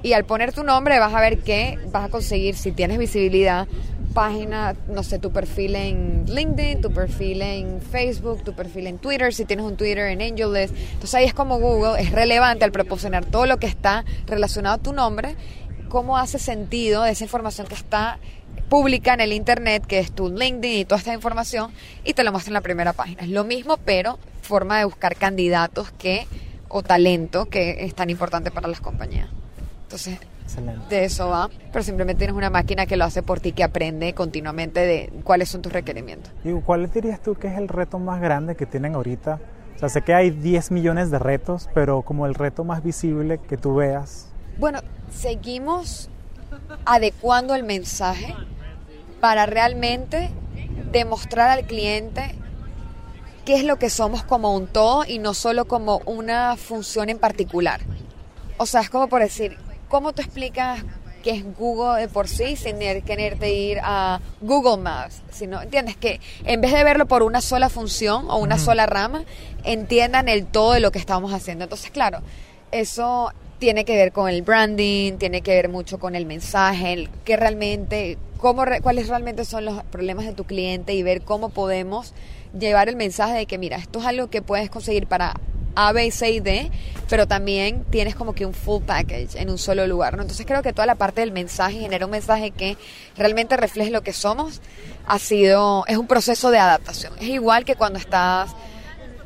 [0.01, 3.67] y al poner tu nombre vas a ver que vas a conseguir, si tienes visibilidad,
[4.13, 9.33] página, no sé, tu perfil en LinkedIn, tu perfil en Facebook, tu perfil en Twitter,
[9.33, 10.73] si tienes un Twitter en AngelList.
[10.75, 14.77] Entonces ahí es como Google es relevante al proporcionar todo lo que está relacionado a
[14.79, 15.35] tu nombre
[15.89, 18.19] cómo hace sentido esa información que está
[18.69, 21.71] pública en el internet, que es tu LinkedIn y toda esta información,
[22.05, 23.23] y te lo muestra en la primera página.
[23.23, 26.27] Es lo mismo, pero forma de buscar candidatos que
[26.67, 29.27] o talento que es tan importante para las compañías.
[29.83, 30.19] Entonces,
[30.89, 34.13] de eso va, pero simplemente tienes una máquina que lo hace por ti, que aprende
[34.13, 36.31] continuamente de cuáles son tus requerimientos.
[36.43, 39.39] ¿Y cuál dirías tú que es el reto más grande que tienen ahorita?
[39.75, 43.39] O sea, sé que hay 10 millones de retos, pero como el reto más visible
[43.39, 44.27] que tú veas.
[44.59, 46.09] Bueno, seguimos
[46.83, 48.35] adecuando el mensaje
[49.21, 50.31] para realmente
[50.91, 52.35] demostrar al cliente
[53.45, 57.19] qué es lo que somos como un todo y no solo como una función en
[57.19, 57.79] particular.
[58.57, 60.83] O sea, es como por decir, ¿cómo tú explicas
[61.23, 65.21] qué es Google de por sí sin tener que ir a Google Maps?
[65.31, 65.95] Sino, ¿entiendes?
[65.95, 69.23] Que en vez de verlo por una sola función o una sola rama,
[69.63, 71.63] entiendan el todo de lo que estamos haciendo.
[71.63, 72.19] Entonces, claro,
[72.71, 77.35] eso tiene que ver con el branding, tiene que ver mucho con el mensaje, que
[77.35, 82.13] realmente, cómo, cuáles realmente son los problemas de tu cliente y ver cómo podemos
[82.57, 85.33] llevar el mensaje de que, mira, esto es algo que puedes conseguir para
[85.75, 86.71] A, B, C y D,
[87.09, 90.21] pero también tienes como que un full package en un solo lugar, ¿no?
[90.21, 92.77] Entonces creo que toda la parte del mensaje, genera un mensaje que
[93.17, 94.61] realmente refleje lo que somos,
[95.05, 97.13] ha sido, es un proceso de adaptación.
[97.19, 98.51] Es igual que cuando estás,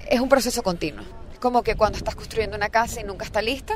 [0.09, 1.05] es un proceso continuo
[1.43, 3.73] como que cuando estás construyendo una casa y nunca está lista,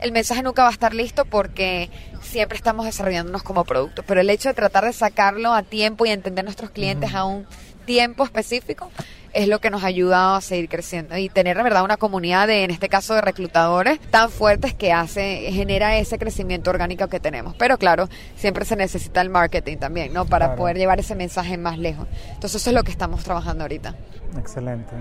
[0.00, 1.90] el mensaje nunca va a estar listo porque
[2.22, 4.04] siempre estamos desarrollándonos como producto.
[4.04, 7.24] Pero el hecho de tratar de sacarlo a tiempo y entender a nuestros clientes a
[7.24, 7.44] un
[7.86, 8.88] tiempo específico
[9.32, 12.46] es lo que nos ha ayudado a seguir creciendo y tener de verdad una comunidad
[12.46, 17.18] de, en este caso, de reclutadores tan fuertes que hace, genera ese crecimiento orgánico que
[17.18, 17.56] tenemos.
[17.56, 20.24] Pero claro, siempre se necesita el marketing también, ¿no?
[20.24, 22.06] Para poder llevar ese mensaje más lejos.
[22.28, 23.96] Entonces eso es lo que estamos trabajando ahorita.
[24.38, 24.94] Excelente.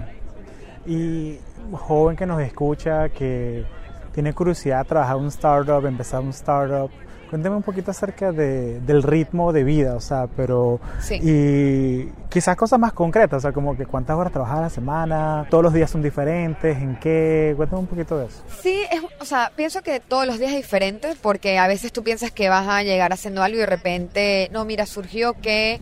[0.88, 1.40] Y
[1.72, 3.66] joven que nos escucha, que
[4.14, 6.90] tiene curiosidad de trabajar un startup, empezar un startup,
[7.30, 10.80] cuénteme un poquito acerca de, del ritmo de vida, o sea, pero...
[11.22, 15.48] Y quizás cosas más concretas, o sea, como que cuántas horas trabajas a la semana,
[15.50, 18.42] todos los días son diferentes, en qué, cuéntame un poquito de eso.
[18.62, 18.82] Sí,
[19.20, 22.50] o sea, pienso que todos los días es diferente porque a veces tú piensas que
[22.50, 25.80] vas a llegar haciendo algo y de repente, no, mira, surgió que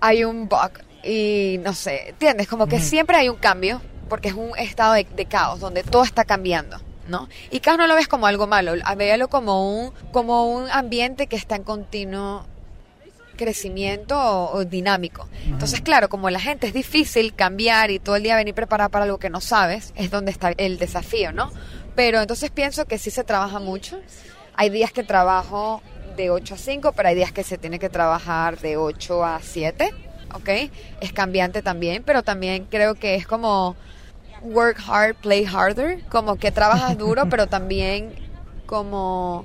[0.00, 0.72] hay un bug
[1.04, 2.48] y no sé, ¿entiendes?
[2.48, 3.80] Como que siempre hay un cambio
[4.12, 6.78] porque es un estado de, caos donde todo está cambiando.
[7.08, 7.30] ¿no?
[7.50, 11.36] Y caos no lo ves como algo malo, véalo como un, como un ambiente que
[11.36, 12.44] está en continuo
[13.38, 15.26] crecimiento o, dinámico.
[15.46, 19.06] Entonces, claro, como la gente es difícil cambiar y todo el día venir preparada para
[19.06, 21.50] algo que no sabes, es donde está el desafío, ¿no?
[21.94, 23.98] Pero entonces pienso que sí se trabaja mucho.
[24.56, 25.80] Hay días que trabajo
[26.18, 29.40] de 8 a 5, pero hay días que se tiene que trabajar de 8 a
[29.40, 29.94] 7,
[30.34, 30.50] ¿ok?
[31.00, 33.74] Es cambiante también, pero también creo que es como
[34.44, 38.14] work hard, play harder, como que trabajas duro, pero también
[38.66, 39.44] como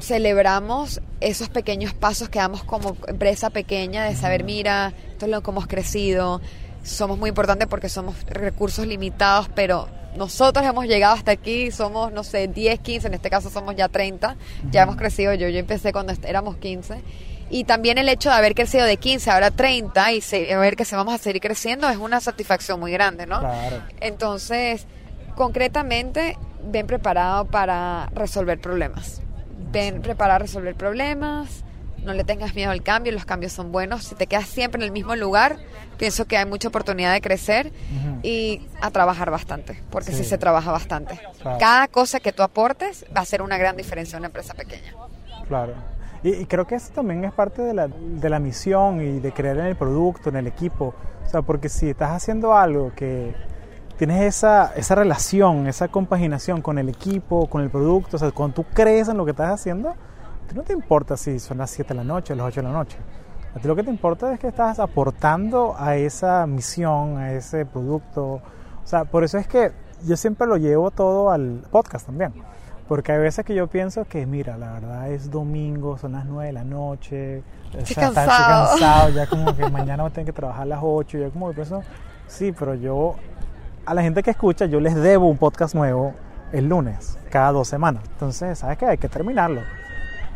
[0.00, 5.42] celebramos esos pequeños pasos que damos como empresa pequeña de saber, mira, esto es lo
[5.42, 6.40] que hemos crecido,
[6.84, 12.24] somos muy importantes porque somos recursos limitados, pero nosotros hemos llegado hasta aquí, somos, no
[12.24, 14.36] sé, 10, 15, en este caso somos ya 30,
[14.70, 17.02] ya hemos crecido, yo, yo empecé cuando éramos 15
[17.48, 20.20] y también el hecho de haber crecido de 15 ahora 30 y
[20.56, 23.40] ver que se vamos a seguir creciendo es una satisfacción muy grande, ¿no?
[23.40, 23.82] Claro.
[24.00, 24.86] Entonces,
[25.34, 29.20] concretamente, ven preparado para resolver problemas.
[29.70, 31.64] Ven preparado a resolver problemas,
[32.02, 34.04] no le tengas miedo al cambio, los cambios son buenos.
[34.04, 35.56] Si te quedas siempre en el mismo lugar,
[35.98, 37.72] pienso que hay mucha oportunidad de crecer
[38.22, 41.20] y a trabajar bastante, porque sí, se trabaja bastante.
[41.58, 44.94] Cada cosa que tú aportes va a ser una gran diferencia en una empresa pequeña.
[45.48, 45.74] Claro.
[46.22, 49.58] Y, creo que eso también es parte de la, de la misión y de creer
[49.58, 50.94] en el producto, en el equipo.
[51.24, 53.34] O sea, porque si estás haciendo algo que
[53.96, 58.56] tienes esa, esa relación, esa compaginación con el equipo, con el producto, o sea, cuando
[58.56, 61.70] tú crees en lo que estás haciendo, a ti no te importa si son las
[61.70, 62.98] 7 de la noche o las 8 de la noche.
[63.54, 67.64] A ti lo que te importa es que estás aportando a esa misión, a ese
[67.64, 68.22] producto.
[68.24, 68.42] O
[68.84, 69.72] sea, por eso es que
[70.04, 72.34] yo siempre lo llevo todo al podcast también.
[72.88, 76.46] Porque hay veces que yo pienso que, mira, la verdad es domingo, son las 9
[76.46, 77.42] de la noche,
[77.76, 78.70] estoy cansado.
[78.70, 81.48] cansado, ya como que mañana voy a tener que trabajar a las 8, ya como
[81.48, 81.82] que pienso,
[82.28, 83.16] sí, pero yo,
[83.84, 86.14] a la gente que escucha, yo les debo un podcast nuevo
[86.52, 88.04] el lunes, cada dos semanas.
[88.12, 88.86] Entonces, ¿sabes qué?
[88.86, 89.62] Hay que terminarlo.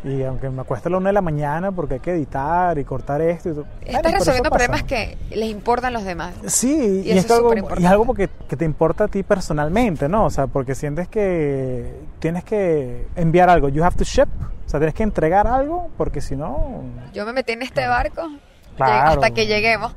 [0.03, 3.21] Y aunque me cueste la una de la mañana porque hay que editar y cortar
[3.21, 3.51] esto.
[3.51, 6.35] Y todo, Estás resolviendo problemas que les importan a los demás.
[6.47, 10.25] Sí, y, es, algo, y es algo que, que, te importa a ti personalmente, ¿no?
[10.25, 13.69] O sea, porque sientes que tienes que enviar algo.
[13.69, 14.29] You have to ship.
[14.67, 16.83] O sea, tienes que entregar algo porque si no.
[17.13, 18.23] Yo me metí en este barco
[18.79, 19.95] hasta que lleguemos.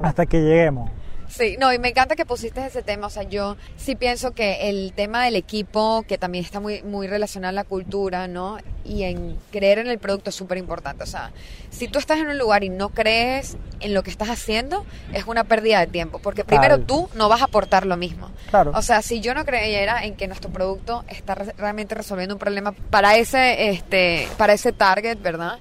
[0.00, 0.90] Hasta que lleguemos.
[1.36, 3.08] Sí, no, y me encanta que pusiste ese tema.
[3.08, 7.08] O sea, yo sí pienso que el tema del equipo, que también está muy, muy
[7.08, 8.58] relacionado a la cultura, ¿no?
[8.84, 11.02] Y en creer en el producto es súper importante.
[11.02, 11.32] O sea,
[11.70, 15.26] si tú estás en un lugar y no crees en lo que estás haciendo, es
[15.26, 16.20] una pérdida de tiempo.
[16.20, 18.30] Porque primero tú no vas a aportar lo mismo.
[18.50, 18.70] Claro.
[18.72, 22.70] O sea, si yo no creyera en que nuestro producto está realmente resolviendo un problema
[22.90, 25.58] para ese, este, para ese target, ¿verdad?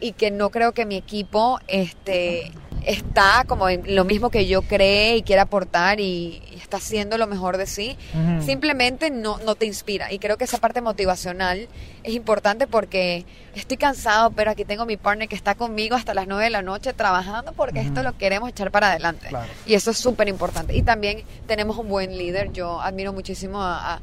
[0.00, 2.52] Y que no creo que mi equipo, este
[2.88, 7.26] está como en lo mismo que yo cree y quiere aportar y, está haciendo lo
[7.26, 7.96] mejor de sí,
[8.44, 10.12] simplemente no, no te inspira.
[10.12, 11.66] Y creo que esa parte motivacional
[12.02, 16.26] es importante porque estoy cansado, pero aquí tengo mi partner que está conmigo hasta las
[16.26, 19.30] 9 de la noche trabajando porque esto lo queremos echar para adelante.
[19.64, 20.76] Y eso es súper importante.
[20.76, 22.52] Y también tenemos un buen líder.
[22.52, 24.02] Yo admiro muchísimo a,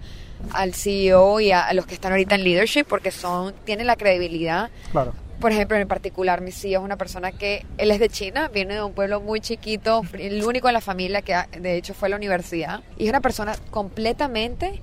[0.54, 3.96] al CEO y a, a, los que están ahorita en leadership porque son tienen la
[3.96, 8.10] credibilidad claro por ejemplo, en particular, mi tío es una persona que, él es de
[8.10, 11.94] China, viene de un pueblo muy chiquito, el único en la familia que de hecho
[11.94, 14.82] fue a la universidad, y es una persona completamente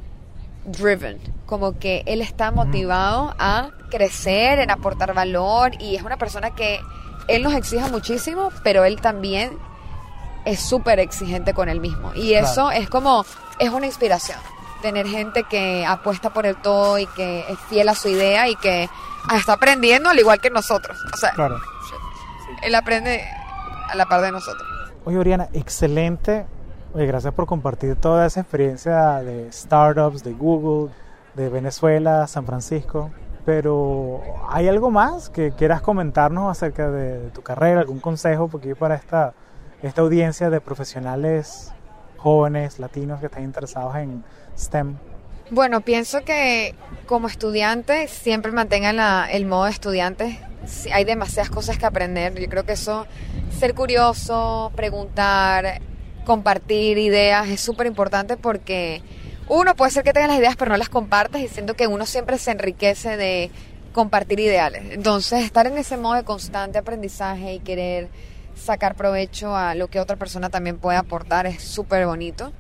[0.64, 6.54] driven, como que él está motivado a crecer, en aportar valor, y es una persona
[6.54, 6.80] que
[7.28, 9.52] él nos exige muchísimo, pero él también
[10.44, 13.24] es súper exigente con él mismo, y eso es como,
[13.58, 14.38] es una inspiración,
[14.82, 18.56] tener gente que apuesta por el todo y que es fiel a su idea y
[18.56, 18.90] que
[19.34, 20.98] está aprendiendo al igual que nosotros.
[21.12, 21.32] O sea,
[22.62, 23.24] él aprende
[23.88, 24.68] a la par de nosotros.
[25.04, 26.46] Oye, Oriana, excelente.
[26.92, 30.92] Oye, gracias por compartir toda esa experiencia de startups, de Google,
[31.34, 33.10] de Venezuela, San Francisco.
[33.44, 38.48] Pero, ¿hay algo más que quieras comentarnos acerca de, tu carrera, algún consejo?
[38.48, 39.32] Porque para esta,
[39.82, 41.72] esta audiencia de profesionales
[42.18, 44.22] jóvenes, latinos que están interesados en
[44.58, 44.96] STEM.
[45.50, 46.74] Bueno, pienso que
[47.06, 50.38] como estudiante siempre mantengan el modo de estudiante.
[50.92, 52.38] Hay demasiadas cosas que aprender.
[52.38, 53.06] Yo creo que eso,
[53.58, 55.80] ser curioso, preguntar,
[56.24, 59.02] compartir ideas es súper importante porque
[59.48, 62.06] uno puede ser que tenga las ideas pero no las compartas y siento que uno
[62.06, 63.50] siempre se enriquece de
[63.92, 64.84] compartir ideales.
[64.92, 68.08] Entonces, estar en ese modo de constante aprendizaje y querer
[68.54, 72.52] sacar provecho a lo que otra persona también puede aportar es súper bonito.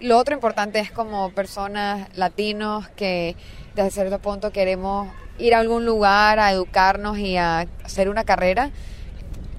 [0.00, 3.36] Lo otro importante es como personas latinos que
[3.74, 5.08] desde cierto punto queremos
[5.38, 8.70] ir a algún lugar a educarnos y a hacer una carrera.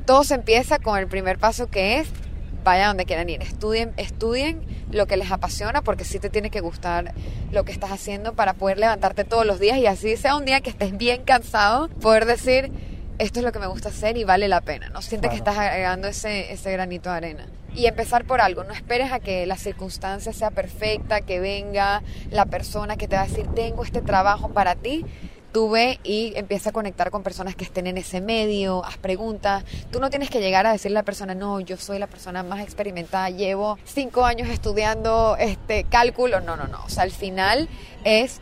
[0.07, 2.09] Todo se empieza con el primer paso que es
[2.63, 6.59] vaya donde quieran ir, estudien, estudien lo que les apasiona porque sí te tiene que
[6.59, 7.13] gustar
[7.51, 10.61] lo que estás haciendo para poder levantarte todos los días y así sea un día
[10.61, 12.71] que estés bien cansado, poder decir
[13.19, 15.57] esto es lo que me gusta hacer y vale la pena, no sientes que estás
[15.57, 18.63] agregando ese, ese granito de arena y empezar por algo.
[18.63, 23.23] No esperes a que la circunstancia sea perfecta, que venga la persona que te va
[23.23, 25.05] a decir, tengo este trabajo para ti.
[25.51, 29.65] Tú ve y empieza a conectar con personas que estén en ese medio, haz preguntas.
[29.91, 32.41] Tú no tienes que llegar a decirle a la persona, no, yo soy la persona
[32.41, 36.39] más experimentada, llevo cinco años estudiando este cálculo.
[36.39, 36.81] No, no, no.
[36.85, 37.67] O sea, al final
[38.05, 38.39] es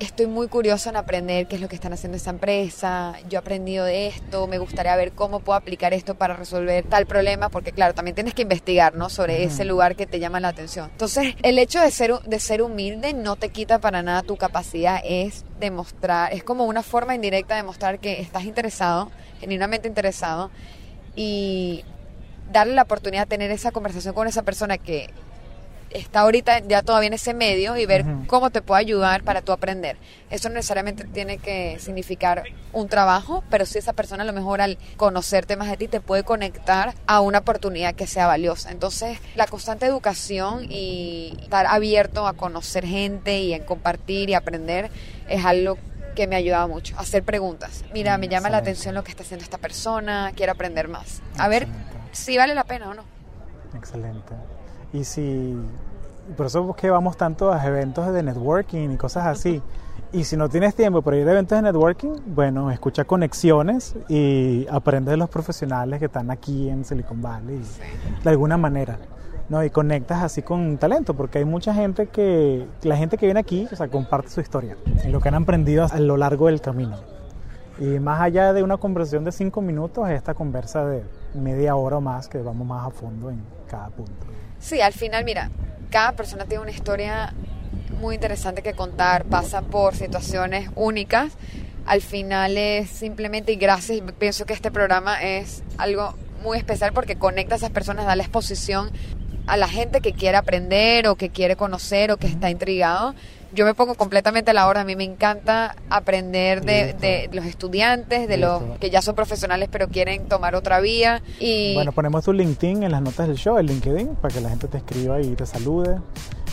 [0.00, 3.40] estoy muy curioso en aprender qué es lo que están haciendo esa empresa, yo he
[3.40, 7.72] aprendido de esto, me gustaría ver cómo puedo aplicar esto para resolver tal problema, porque
[7.72, 9.08] claro, también tienes que investigar, ¿no?
[9.08, 10.90] Sobre ese lugar que te llama la atención.
[10.92, 15.00] Entonces, el hecho de ser, de ser humilde no te quita para nada tu capacidad,
[15.04, 20.50] es demostrar, es como una forma indirecta de demostrar que estás interesado, genuinamente interesado,
[21.14, 21.84] y
[22.52, 25.10] darle la oportunidad de tener esa conversación con esa persona que
[25.96, 29.52] está ahorita ya todavía en ese medio y ver cómo te puede ayudar para tú
[29.52, 29.96] aprender.
[30.30, 34.60] Eso no necesariamente tiene que significar un trabajo, pero si esa persona a lo mejor
[34.60, 38.70] al conocerte más de ti te puede conectar a una oportunidad que sea valiosa.
[38.70, 44.90] Entonces, la constante educación y estar abierto a conocer gente y en compartir y aprender
[45.28, 45.78] es algo
[46.14, 46.98] que me ha ayudado mucho.
[46.98, 47.84] Hacer preguntas.
[47.92, 51.22] Mira, me llama la atención lo que está haciendo esta persona, quiero aprender más.
[51.38, 51.68] A ver
[52.12, 53.04] si vale la pena o no.
[53.76, 54.34] Excelente.
[54.92, 55.54] Y si,
[56.36, 59.62] por eso es que vamos tanto a eventos de networking y cosas así.
[60.12, 64.66] Y si no tienes tiempo para ir a eventos de networking, bueno, escucha conexiones y
[64.70, 67.60] aprende de los profesionales que están aquí en Silicon Valley,
[68.22, 68.98] de alguna manera.
[69.48, 69.62] ¿no?
[69.62, 73.68] Y conectas así con talento, porque hay mucha gente que, la gente que viene aquí,
[73.70, 76.96] o sea, comparte su historia y lo que han aprendido a lo largo del camino.
[77.78, 81.02] Y más allá de una conversación de cinco minutos, esta conversa de
[81.34, 84.26] media hora o más, que vamos más a fondo en cada punto.
[84.58, 85.50] Sí, al final, mira,
[85.90, 87.34] cada persona tiene una historia
[88.00, 91.34] muy interesante que contar, pasa por situaciones únicas.
[91.84, 97.16] Al final es simplemente, y gracias, pienso que este programa es algo muy especial porque
[97.16, 98.90] conecta a esas personas, da la exposición
[99.46, 103.14] a la gente que quiere aprender o que quiere conocer o que está intrigado
[103.56, 104.82] yo me pongo completamente a la hora.
[104.82, 109.68] A mí me encanta aprender de, de los estudiantes, de los que ya son profesionales
[109.72, 111.22] pero quieren tomar otra vía.
[111.40, 114.50] Y bueno, ponemos tu LinkedIn en las notas del show, el LinkedIn, para que la
[114.50, 115.98] gente te escriba y te salude.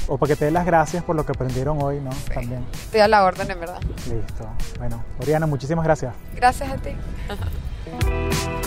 [0.08, 2.10] O para que te dé las gracias por lo que aprendieron hoy, ¿no?
[2.34, 2.66] También.
[2.74, 3.80] Estoy a la orden, en verdad.
[4.10, 4.50] Listo.
[4.78, 6.14] Bueno, Oriana, muchísimas gracias.
[6.36, 6.90] Gracias a ti.